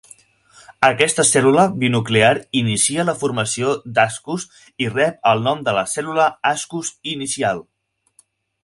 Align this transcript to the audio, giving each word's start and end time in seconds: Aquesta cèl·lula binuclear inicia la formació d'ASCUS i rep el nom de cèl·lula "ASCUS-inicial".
Aquesta 0.87 1.25
cèl·lula 1.31 1.65
binuclear 1.83 2.31
inicia 2.61 3.05
la 3.11 3.15
formació 3.21 3.77
d'ASCUS 3.99 4.49
i 4.87 4.91
rep 4.97 5.33
el 5.35 5.47
nom 5.51 5.63
de 5.69 5.77
cèl·lula 5.95 6.29
"ASCUS-inicial". 6.57 7.65